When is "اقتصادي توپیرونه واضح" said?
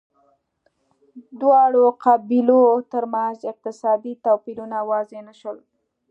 3.51-5.19